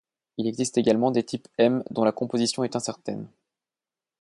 Il 0.39 0.47
existe 0.47 0.79
également 0.79 1.11
des 1.11 1.21
types 1.21 1.47
M 1.59 1.83
dont 1.91 2.03
la 2.03 2.11
composition 2.11 2.63
est 2.63 2.75
incertaine. 2.75 3.27